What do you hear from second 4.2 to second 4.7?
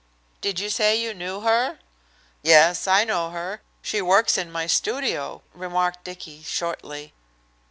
in my